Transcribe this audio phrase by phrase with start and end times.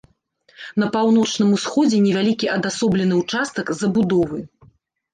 [0.83, 4.39] На паўночным усходзе невялікі адасоблены ўчастак забудовы.